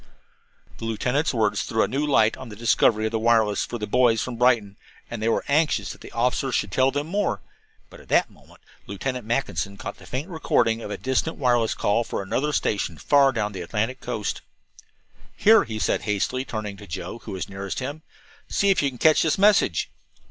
[0.79, 3.85] The lieutenant's words threw a new light on the history of the wireless for the
[3.85, 4.75] boys from Brighton,
[5.11, 7.39] and they were anxious that the officer should tell them more;
[7.91, 12.03] but at that moment Lieutenant Mackinson caught the faint recording of a distant wireless call
[12.03, 14.41] for another station, far down the Atlantic coast.
[15.37, 18.01] "Here," he said hastily, turning to Joe, who was nearest him,
[18.49, 19.91] "see if you can catch this message."